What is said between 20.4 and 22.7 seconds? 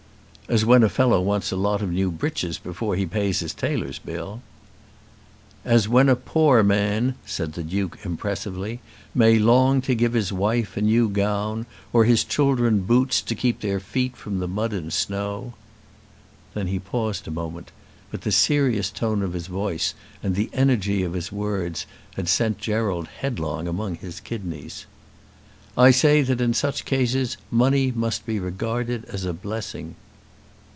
energy of his words had sent